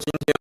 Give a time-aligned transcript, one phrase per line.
[0.00, 0.39] 今天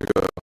[0.00, 0.39] ago